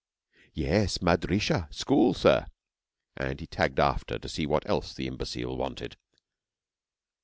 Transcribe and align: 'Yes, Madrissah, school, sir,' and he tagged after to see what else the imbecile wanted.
'Yes, 0.55 0.99
Madrissah, 0.99 1.67
school, 1.71 2.15
sir,' 2.15 2.47
and 3.15 3.39
he 3.39 3.45
tagged 3.45 3.79
after 3.79 4.17
to 4.17 4.27
see 4.29 4.47
what 4.47 4.67
else 4.67 4.95
the 4.95 5.05
imbecile 5.05 5.55
wanted. 5.57 5.95